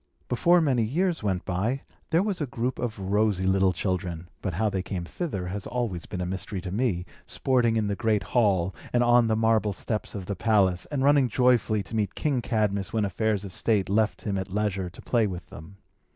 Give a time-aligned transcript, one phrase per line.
[0.29, 4.67] Before many years went by, there was a group of rosy little children (but how
[4.67, 8.73] they came thither has always been a mystery to me) sporting in the great hall,
[8.93, 12.91] and on the marble steps of the palace, and running joyfully to meet King Cadmus
[12.91, 15.77] when affairs of state left him at leisure to play with them.